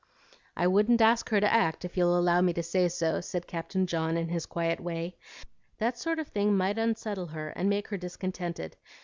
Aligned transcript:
"I 0.57 0.65
wouldn't 0.65 0.99
ask 0.99 1.29
her 1.29 1.39
to 1.39 1.53
act, 1.53 1.85
if 1.85 1.95
you'll 1.95 2.17
allow 2.19 2.41
me 2.41 2.53
to 2.53 2.63
say 2.63 2.89
so," 2.89 3.21
said 3.21 3.45
Captain 3.45 3.85
John, 3.85 4.17
in 4.17 4.29
his 4.29 4.47
quiet 4.47 4.79
way. 4.79 5.15
"That 5.77 5.95
sort 5.99 6.17
of 6.17 6.29
thing 6.29 6.57
might 6.57 6.79
unsettle 6.79 7.27
her 7.27 7.49
and 7.49 7.69
make 7.69 7.89
her 7.89 7.97
discontented. 7.97 8.77